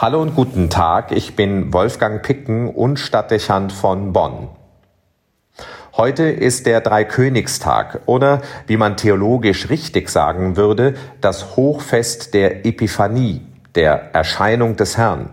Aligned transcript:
Hallo 0.00 0.22
und 0.22 0.36
guten 0.36 0.70
Tag, 0.70 1.10
ich 1.10 1.34
bin 1.34 1.72
Wolfgang 1.72 2.22
Picken 2.22 2.72
und 2.72 3.00
Stadtdechant 3.00 3.72
von 3.72 4.12
Bonn. 4.12 4.46
Heute 5.96 6.22
ist 6.22 6.66
der 6.66 6.80
Dreikönigstag 6.80 8.02
oder, 8.06 8.42
wie 8.68 8.76
man 8.76 8.96
theologisch 8.96 9.70
richtig 9.70 10.08
sagen 10.08 10.56
würde, 10.56 10.94
das 11.20 11.56
Hochfest 11.56 12.32
der 12.32 12.64
Epiphanie, 12.64 13.44
der 13.74 14.14
Erscheinung 14.14 14.76
des 14.76 14.96
Herrn. 14.96 15.30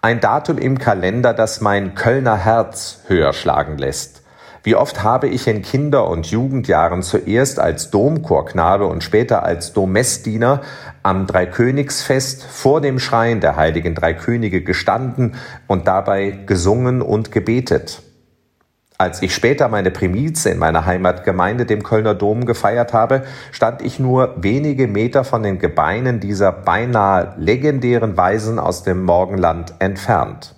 Ein 0.00 0.20
Datum 0.20 0.58
im 0.58 0.78
Kalender, 0.78 1.34
das 1.34 1.60
mein 1.60 1.96
Kölner 1.96 2.36
Herz 2.36 3.00
höher 3.08 3.32
schlagen 3.32 3.76
lässt. 3.76 4.23
Wie 4.64 4.76
oft 4.76 5.02
habe 5.02 5.28
ich 5.28 5.46
in 5.46 5.60
Kinder- 5.60 6.08
und 6.08 6.24
Jugendjahren 6.30 7.02
zuerst 7.02 7.60
als 7.60 7.90
Domchorknabe 7.90 8.86
und 8.86 9.04
später 9.04 9.42
als 9.42 9.74
Dommessdiener 9.74 10.62
am 11.02 11.26
Dreikönigsfest 11.26 12.42
vor 12.42 12.80
dem 12.80 12.98
Schrein 12.98 13.42
der 13.42 13.56
heiligen 13.56 13.94
drei 13.94 14.14
Könige 14.14 14.62
gestanden 14.62 15.34
und 15.66 15.86
dabei 15.86 16.30
gesungen 16.46 17.02
und 17.02 17.30
gebetet. 17.30 18.02
Als 18.96 19.20
ich 19.20 19.34
später 19.34 19.68
meine 19.68 19.90
Primize 19.90 20.48
in 20.48 20.58
meiner 20.58 20.86
Heimatgemeinde, 20.86 21.66
dem 21.66 21.82
Kölner 21.82 22.14
Dom, 22.14 22.46
gefeiert 22.46 22.94
habe, 22.94 23.24
stand 23.52 23.82
ich 23.82 23.98
nur 23.98 24.34
wenige 24.38 24.88
Meter 24.88 25.24
von 25.24 25.42
den 25.42 25.58
Gebeinen 25.58 26.20
dieser 26.20 26.52
beinahe 26.52 27.34
legendären 27.36 28.16
Weisen 28.16 28.58
aus 28.58 28.82
dem 28.82 29.04
Morgenland 29.04 29.74
entfernt. 29.80 30.54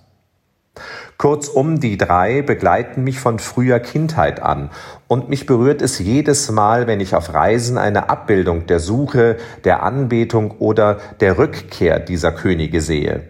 Kurzum, 1.19 1.80
die 1.80 1.97
drei 1.97 2.43
begleiten 2.43 3.02
mich 3.02 3.20
von 3.20 3.38
früher 3.38 3.80
Kindheit 3.80 4.43
an 4.43 4.70
und 5.09 5.30
mich 5.30 5.47
berührt 5.47 5.80
es 5.80 5.98
jedes 5.98 6.51
Mal, 6.51 6.87
wenn 6.87 7.01
ich 7.01 7.15
auf 7.15 7.33
Reisen 7.33 7.79
eine 7.79 8.11
Abbildung 8.11 8.66
der 8.66 8.80
Suche, 8.80 9.37
der 9.65 9.83
Anbetung 9.83 10.51
oder 10.59 10.98
der 11.21 11.38
Rückkehr 11.38 12.01
dieser 12.01 12.33
Könige 12.33 12.83
sehe. 12.83 13.23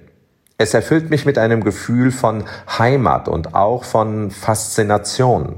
Es 0.58 0.74
erfüllt 0.74 1.10
mich 1.10 1.26
mit 1.26 1.38
einem 1.38 1.62
Gefühl 1.62 2.10
von 2.10 2.44
Heimat 2.78 3.28
und 3.28 3.54
auch 3.54 3.84
von 3.84 4.30
Faszination. 4.30 5.56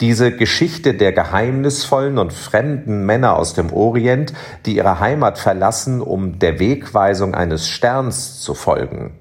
Diese 0.00 0.32
Geschichte 0.32 0.94
der 0.94 1.12
geheimnisvollen 1.12 2.18
und 2.18 2.32
fremden 2.32 3.04
Männer 3.04 3.36
aus 3.36 3.54
dem 3.54 3.72
Orient, 3.72 4.32
die 4.64 4.76
ihre 4.76 5.00
Heimat 5.00 5.38
verlassen, 5.38 6.00
um 6.00 6.38
der 6.38 6.58
Wegweisung 6.58 7.34
eines 7.34 7.68
Sterns 7.68 8.40
zu 8.40 8.54
folgen. 8.54 9.18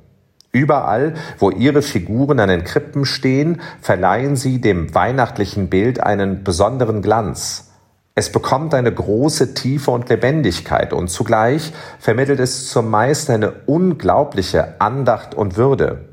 Überall, 0.54 1.16
wo 1.40 1.50
ihre 1.50 1.82
Figuren 1.82 2.40
an 2.40 2.48
den 2.48 2.64
Krippen 2.64 3.06
stehen, 3.06 3.60
verleihen 3.82 4.36
sie 4.36 4.62
dem 4.62 4.94
weihnachtlichen 4.94 5.68
Bild 5.68 6.00
einen 6.00 6.44
besonderen 6.44 7.02
Glanz. 7.02 7.72
Es 8.14 8.32
bekommt 8.32 8.76
eine 8.76 8.94
große 8.94 9.56
Tiefe 9.56 9.90
und 9.90 10.10
Lebendigkeit 10.10 10.94
und 10.94 11.08
zugleich 11.08 11.74
vermittelt 11.98 12.40
es 12.40 12.70
zumeist 12.70 13.32
eine 13.32 13.52
unglaubliche 13.66 14.80
Andacht 14.80 15.34
und 15.34 15.58
Würde. 15.58 16.10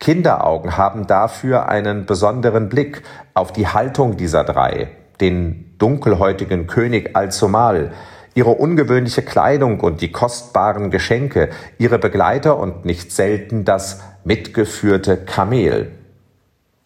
Kinderaugen 0.00 0.76
haben 0.76 1.06
dafür 1.06 1.68
einen 1.68 2.06
besonderen 2.06 2.68
Blick 2.68 3.02
auf 3.34 3.52
die 3.52 3.68
Haltung 3.68 4.16
dieser 4.16 4.42
drei, 4.42 4.90
den 5.20 5.76
dunkelhäutigen 5.78 6.66
König 6.66 7.14
allzumal, 7.14 7.92
ihre 8.34 8.50
ungewöhnliche 8.50 9.22
Kleidung 9.22 9.80
und 9.80 10.00
die 10.00 10.12
kostbaren 10.12 10.90
Geschenke, 10.90 11.50
ihre 11.78 11.98
Begleiter 11.98 12.58
und 12.58 12.84
nicht 12.84 13.12
selten 13.12 13.64
das 13.64 14.00
mitgeführte 14.24 15.16
Kamel. 15.16 15.92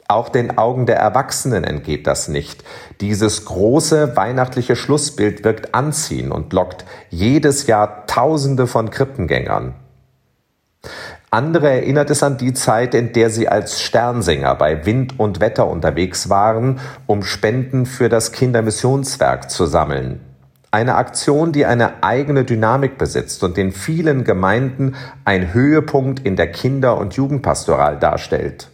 Auch 0.08 0.28
den 0.28 0.58
Augen 0.58 0.84
der 0.86 0.96
Erwachsenen 0.96 1.64
entgeht 1.64 2.06
das 2.06 2.28
nicht. 2.28 2.64
Dieses 3.00 3.46
große 3.46 4.14
weihnachtliche 4.16 4.76
Schlussbild 4.76 5.42
wirkt 5.42 5.74
anziehen 5.74 6.32
und 6.32 6.52
lockt 6.52 6.84
jedes 7.08 7.66
Jahr 7.66 8.06
Tausende 8.06 8.66
von 8.66 8.90
Krippengängern. 8.90 9.74
Andere 11.30 11.70
erinnert 11.70 12.10
es 12.10 12.22
an 12.22 12.36
die 12.36 12.52
Zeit, 12.52 12.94
in 12.94 13.14
der 13.14 13.30
sie 13.30 13.48
als 13.48 13.80
Sternsinger 13.80 14.54
bei 14.54 14.84
Wind 14.84 15.18
und 15.18 15.40
Wetter 15.40 15.66
unterwegs 15.66 16.28
waren, 16.28 16.78
um 17.06 17.22
Spenden 17.22 17.86
für 17.86 18.10
das 18.10 18.32
Kindermissionswerk 18.32 19.50
zu 19.50 19.64
sammeln. 19.64 20.20
Eine 20.74 20.94
Aktion, 20.94 21.52
die 21.52 21.66
eine 21.66 22.02
eigene 22.02 22.44
Dynamik 22.44 22.96
besitzt 22.96 23.44
und 23.44 23.58
in 23.58 23.72
vielen 23.72 24.24
Gemeinden 24.24 24.96
ein 25.22 25.52
Höhepunkt 25.52 26.24
in 26.24 26.34
der 26.34 26.50
Kinder- 26.50 26.96
und 26.96 27.12
Jugendpastoral 27.12 27.98
darstellt. 27.98 28.70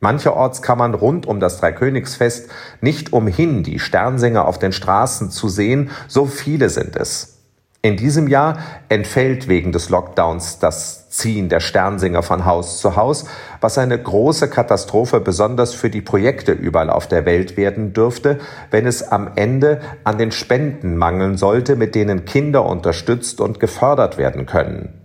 Mancherorts 0.00 0.62
kann 0.62 0.78
man 0.78 0.94
rund 0.94 1.26
um 1.26 1.38
das 1.38 1.60
Dreikönigsfest 1.60 2.48
nicht 2.80 3.12
umhin, 3.12 3.62
die 3.62 3.78
Sternsänger 3.78 4.48
auf 4.48 4.58
den 4.58 4.72
Straßen 4.72 5.30
zu 5.30 5.50
sehen, 5.50 5.90
so 6.06 6.24
viele 6.24 6.70
sind 6.70 6.96
es. 6.96 7.37
In 7.80 7.96
diesem 7.96 8.26
Jahr 8.26 8.58
entfällt 8.88 9.46
wegen 9.46 9.70
des 9.70 9.88
Lockdowns 9.88 10.58
das 10.58 11.08
Ziehen 11.10 11.48
der 11.48 11.60
Sternsinger 11.60 12.24
von 12.24 12.44
Haus 12.44 12.80
zu 12.80 12.96
Haus, 12.96 13.26
was 13.60 13.78
eine 13.78 13.96
große 13.96 14.50
Katastrophe 14.50 15.20
besonders 15.20 15.74
für 15.74 15.88
die 15.88 16.00
Projekte 16.00 16.50
überall 16.50 16.90
auf 16.90 17.06
der 17.06 17.24
Welt 17.24 17.56
werden 17.56 17.92
dürfte, 17.92 18.40
wenn 18.72 18.84
es 18.84 19.04
am 19.12 19.30
Ende 19.36 19.80
an 20.02 20.18
den 20.18 20.32
Spenden 20.32 20.96
mangeln 20.96 21.36
sollte, 21.36 21.76
mit 21.76 21.94
denen 21.94 22.24
Kinder 22.24 22.66
unterstützt 22.66 23.40
und 23.40 23.60
gefördert 23.60 24.18
werden 24.18 24.46
können. 24.46 25.00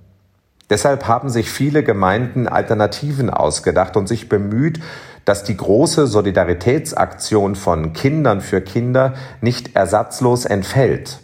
Deshalb 0.71 1.07
haben 1.07 1.29
sich 1.29 1.51
viele 1.51 1.83
Gemeinden 1.83 2.47
Alternativen 2.47 3.29
ausgedacht 3.29 3.95
und 3.97 4.07
sich 4.07 4.29
bemüht, 4.29 4.79
dass 5.25 5.43
die 5.43 5.55
große 5.55 6.07
Solidaritätsaktion 6.07 7.53
von 7.53 7.93
Kindern 7.93 8.41
für 8.41 8.61
Kinder 8.61 9.13
nicht 9.41 9.75
ersatzlos 9.75 10.45
entfällt. 10.45 11.19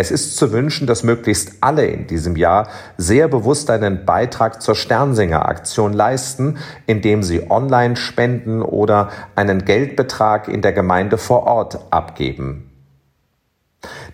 Es 0.00 0.10
ist 0.10 0.38
zu 0.38 0.50
wünschen, 0.50 0.86
dass 0.86 1.02
möglichst 1.02 1.56
alle 1.60 1.84
in 1.84 2.06
diesem 2.06 2.34
Jahr 2.34 2.68
sehr 2.96 3.28
bewusst 3.28 3.68
einen 3.68 4.06
Beitrag 4.06 4.62
zur 4.62 4.74
Sternsinger-Aktion 4.74 5.92
leisten, 5.92 6.56
indem 6.86 7.22
sie 7.22 7.50
online 7.50 7.96
spenden 7.96 8.62
oder 8.62 9.10
einen 9.36 9.66
Geldbetrag 9.66 10.48
in 10.48 10.62
der 10.62 10.72
Gemeinde 10.72 11.18
vor 11.18 11.42
Ort 11.42 11.80
abgeben. 11.90 12.70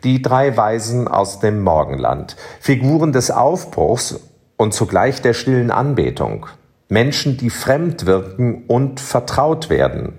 Die 0.02 0.20
drei 0.20 0.56
Weisen 0.56 1.06
aus 1.06 1.38
dem 1.38 1.62
Morgenland, 1.62 2.34
Figuren 2.58 3.12
des 3.12 3.30
Aufbruchs 3.30 4.18
und 4.56 4.74
zugleich 4.74 5.22
der 5.22 5.34
stillen 5.34 5.70
Anbetung, 5.70 6.46
Menschen, 6.88 7.36
die 7.36 7.50
fremd 7.50 8.06
wirken 8.06 8.64
und 8.66 8.98
vertraut 8.98 9.70
werden, 9.70 10.14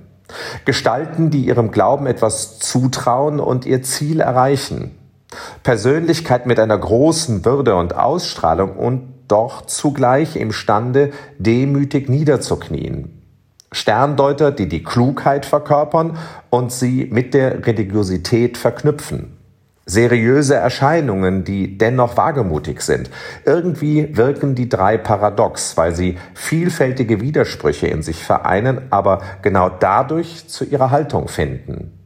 Gestalten, 0.63 1.29
die 1.29 1.45
ihrem 1.45 1.71
Glauben 1.71 2.07
etwas 2.07 2.57
zutrauen 2.57 3.41
und 3.41 3.65
ihr 3.65 3.83
Ziel 3.83 4.21
erreichen, 4.21 4.97
Persönlichkeit 5.63 6.45
mit 6.45 6.59
einer 6.59 6.77
großen 6.77 7.45
Würde 7.45 7.75
und 7.75 7.95
Ausstrahlung 7.95 8.75
und 8.75 9.13
doch 9.27 9.65
zugleich 9.65 10.35
imstande, 10.35 11.11
demütig 11.37 12.09
niederzuknien. 12.09 13.17
Sterndeuter, 13.71 14.51
die 14.51 14.69
die 14.69 14.83
Klugheit 14.83 15.45
verkörpern 15.45 16.17
und 16.49 16.71
sie 16.71 17.09
mit 17.11 17.33
der 17.33 17.65
Religiosität 17.65 18.57
verknüpfen. 18.57 19.37
Seriöse 19.85 20.55
Erscheinungen, 20.55 21.45
die 21.45 21.77
dennoch 21.77 22.17
wagemutig 22.17 22.81
sind. 22.81 23.09
Irgendwie 23.45 24.17
wirken 24.17 24.53
die 24.53 24.67
drei 24.67 24.97
paradox, 24.97 25.77
weil 25.77 25.95
sie 25.95 26.17
vielfältige 26.33 27.21
Widersprüche 27.21 27.87
in 27.87 28.03
sich 28.03 28.21
vereinen, 28.23 28.81
aber 28.89 29.21
genau 29.41 29.69
dadurch 29.69 30.47
zu 30.49 30.65
ihrer 30.65 30.91
Haltung 30.91 31.29
finden. 31.29 31.96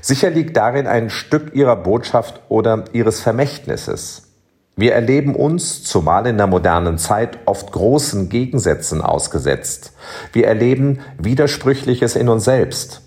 Sicher 0.00 0.30
liegt 0.30 0.56
darin 0.56 0.86
ein 0.86 1.10
Stück 1.10 1.54
ihrer 1.54 1.76
Botschaft 1.76 2.40
oder 2.48 2.84
ihres 2.92 3.20
Vermächtnisses. 3.20 4.30
Wir 4.76 4.94
erleben 4.94 5.34
uns, 5.34 5.84
zumal 5.84 6.26
in 6.26 6.38
der 6.38 6.46
modernen 6.46 6.96
Zeit, 6.98 7.38
oft 7.44 7.70
großen 7.70 8.28
Gegensätzen 8.28 9.02
ausgesetzt. 9.02 9.92
Wir 10.32 10.46
erleben 10.46 11.00
Widersprüchliches 11.18 12.16
in 12.16 12.28
uns 12.28 12.44
selbst. 12.44 13.02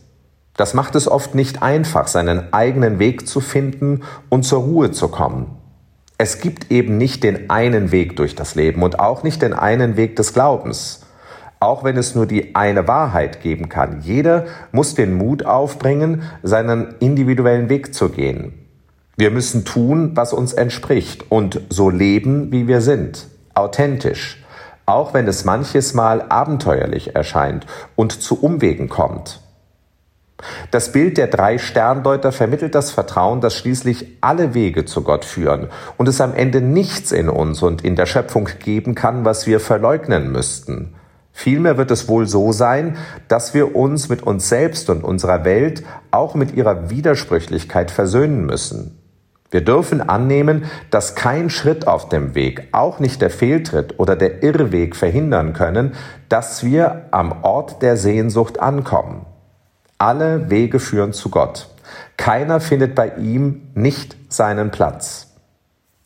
Das 0.55 0.75
macht 0.75 0.95
es 0.95 1.07
oft 1.07 1.33
nicht 1.33 1.63
einfach, 1.63 2.07
seinen 2.07 2.53
eigenen 2.53 2.99
Weg 2.99 3.27
zu 3.27 3.39
finden 3.39 4.01
und 4.29 4.43
zur 4.43 4.61
Ruhe 4.61 4.91
zu 4.91 5.07
kommen. 5.07 5.57
Es 6.19 6.39
gibt 6.39 6.71
eben 6.71 6.97
nicht 6.97 7.23
den 7.23 7.49
einen 7.49 7.91
Weg 7.91 8.15
durch 8.17 8.35
das 8.35 8.53
Leben 8.53 8.83
und 8.83 8.99
auch 8.99 9.23
nicht 9.23 9.41
den 9.41 9.53
einen 9.53 9.97
Weg 9.97 10.15
des 10.15 10.33
Glaubens 10.33 11.02
auch 11.63 11.85
wenn 11.85 11.95
es 11.95 12.13
nur 12.13 12.25
die 12.25 12.55
eine 12.55 12.89
Wahrheit 12.89 13.41
geben 13.41 13.69
kann. 13.69 14.01
Jeder 14.01 14.45
muss 14.73 14.95
den 14.95 15.13
Mut 15.13 15.45
aufbringen, 15.45 16.23
seinen 16.43 16.95
individuellen 16.99 17.69
Weg 17.69 17.93
zu 17.93 18.09
gehen. 18.09 18.53
Wir 19.15 19.31
müssen 19.31 19.63
tun, 19.63 20.11
was 20.15 20.33
uns 20.33 20.51
entspricht 20.51 21.31
und 21.31 21.61
so 21.69 21.89
leben, 21.89 22.51
wie 22.51 22.67
wir 22.67 22.81
sind, 22.81 23.27
authentisch, 23.53 24.43
auch 24.85 25.13
wenn 25.13 25.25
es 25.27 25.45
manches 25.45 25.93
Mal 25.93 26.23
abenteuerlich 26.27 27.15
erscheint 27.15 27.65
und 27.95 28.11
zu 28.11 28.43
Umwegen 28.43 28.89
kommt. 28.89 29.39
Das 30.71 30.91
Bild 30.91 31.17
der 31.17 31.27
drei 31.27 31.57
Sterndeuter 31.57 32.33
vermittelt 32.33 32.75
das 32.75 32.91
Vertrauen, 32.91 33.39
dass 33.39 33.55
schließlich 33.55 34.17
alle 34.19 34.53
Wege 34.53 34.83
zu 34.83 35.01
Gott 35.01 35.23
führen 35.23 35.69
und 35.95 36.09
es 36.09 36.19
am 36.19 36.33
Ende 36.33 36.59
nichts 36.59 37.13
in 37.13 37.29
uns 37.29 37.61
und 37.61 37.85
in 37.85 37.95
der 37.95 38.07
Schöpfung 38.07 38.49
geben 38.59 38.95
kann, 38.95 39.23
was 39.23 39.47
wir 39.47 39.61
verleugnen 39.61 40.29
müssten. 40.29 40.95
Vielmehr 41.35 41.77
wird 41.77 41.89
es 41.91 42.07
wohl 42.07 42.27
so 42.27 42.51
sein, 42.51 42.95
dass 43.27 43.55
wir 43.55 43.75
uns 43.75 44.07
mit 44.07 44.21
uns 44.21 44.47
selbst 44.47 44.89
und 44.89 45.03
unserer 45.03 45.43
Welt 45.43 45.83
auch 46.11 46.35
mit 46.35 46.53
ihrer 46.53 46.91
Widersprüchlichkeit 46.91 47.89
versöhnen 47.89 48.45
müssen. 48.45 48.99
Wir 49.49 49.63
dürfen 49.63 50.01
annehmen, 50.01 50.65
dass 50.89 51.15
kein 51.15 51.49
Schritt 51.49 51.87
auf 51.87 52.09
dem 52.09 52.33
Weg, 52.33 52.69
auch 52.71 52.99
nicht 52.99 53.21
der 53.21 53.29
Fehltritt 53.29 53.99
oder 53.99 54.15
der 54.15 54.41
Irrweg 54.41 54.95
verhindern 54.95 55.53
können, 55.53 55.93
dass 56.29 56.63
wir 56.63 57.07
am 57.11 57.43
Ort 57.43 57.81
der 57.81 57.97
Sehnsucht 57.97 58.59
ankommen. 58.59 59.25
Alle 59.97 60.49
Wege 60.49 60.79
führen 60.79 61.13
zu 61.13 61.29
Gott. 61.29 61.69
Keiner 62.17 62.61
findet 62.61 62.95
bei 62.95 63.09
ihm 63.17 63.69
nicht 63.73 64.15
seinen 64.29 64.71
Platz. 64.71 65.32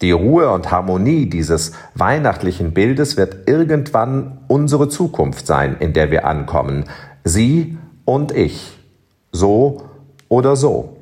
Die 0.02 0.12
Ruhe 0.12 0.52
und 0.52 0.70
Harmonie 0.70 1.28
dieses 1.28 1.72
weihnachtlichen 1.96 2.74
Bildes 2.74 3.18
wird 3.18 3.48
irgendwann 3.48 4.40
unsere 4.48 4.90
Zukunft 4.90 5.48
sein, 5.48 5.78
in 5.80 5.94
der 5.94 6.12
wir 6.12 6.26
ankommen. 6.26 6.86
Sie 7.24 7.78
und 8.06 8.32
ich. 8.32 8.78
So 9.32 9.84
oder 10.30 10.56
so. 10.56 10.98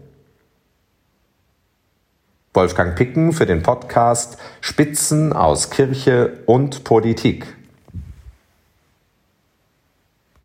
Wolfgang 2.54 2.96
Picken 2.96 3.34
für 3.34 3.46
den 3.46 3.64
Podcast 3.64 4.38
Spitzen 4.62 5.34
aus 5.34 5.72
Kirche 5.72 6.40
und 6.46 6.86
Politik. 6.86 7.55